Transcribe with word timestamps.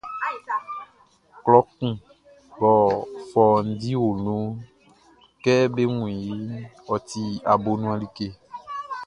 Klɔ 1.43 1.59
kun 1.75 1.93
mɔ 2.59 2.71
fɔundi 3.29 3.91
o 4.05 4.07
nunʼn, 4.23 4.59
kɛ 5.43 5.53
be 5.73 5.83
wun 5.93 6.13
iʼn, 6.25 6.43
ɔ 6.93 6.95
ti 7.07 7.21
abonuan 7.53 7.97
like. 8.01 8.25